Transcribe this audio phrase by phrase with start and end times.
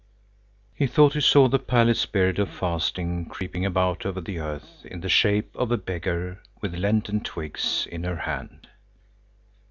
[0.73, 5.01] He thought he saw the pallid Spirit of Fasting creeping about over the earth in
[5.01, 8.67] the shape of a beggar with Lenten twigs in her hand.